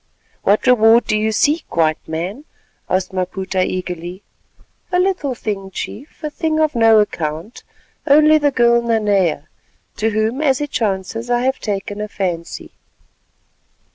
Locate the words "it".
10.59-10.71